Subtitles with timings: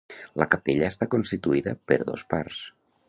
[0.41, 2.65] La capella està constituïda per dos parts.